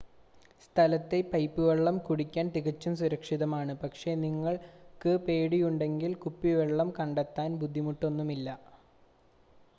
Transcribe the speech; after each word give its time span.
സ്ഥലത്തെ 0.61 1.19
പൈപ്പ് 1.31 1.61
വെള്ളം 1.61 1.97
കുടിക്കാൻ 1.99 2.45
തികച്ചും 2.55 2.93
സുരക്ഷിതമാണ് 3.01 3.75
പക്ഷേ 3.83 4.13
നിങ്ങൾക്ക് 4.23 5.13
പേടിയുണ്ടെങ്കിൽ 5.27 6.13
കുപ്പിവെള്ളം 6.25 6.91
കണ്ടെത്താൻ 6.99 7.51
ബുദ്ധിമുട്ടൊന്നും 7.61 8.31
ഇല്ല 8.37 8.49